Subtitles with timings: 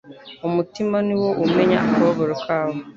[0.47, 2.77] Umutima ni wo umenya akababaro kawo